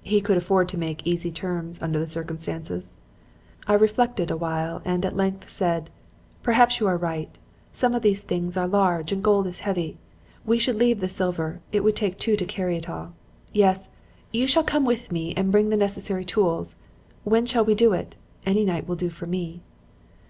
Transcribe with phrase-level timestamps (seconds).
[0.00, 2.96] "He could afford to make easy terms under the circumstances.
[3.66, 5.90] "I reflected awhile and at length said,
[6.42, 7.28] 'Perhaps you are right.
[7.70, 9.98] Some of the things are large and gold is heavy
[10.46, 11.60] we should leave the silver.
[11.72, 13.12] It would take two to carry it all.
[13.52, 13.90] Yes,
[14.32, 16.74] you shall come with me and bring the necessary tools.
[17.24, 18.14] When shall we do it?
[18.46, 19.60] Any night will do for me.'